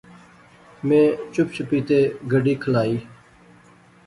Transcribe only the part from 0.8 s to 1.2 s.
میں